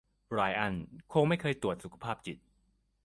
[0.33, 0.73] ไรอัน
[1.13, 2.37] คงไม่เคยตรวจสุจภาพจิต